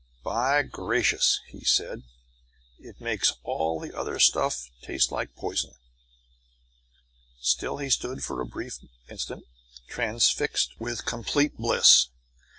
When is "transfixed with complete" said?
9.87-11.55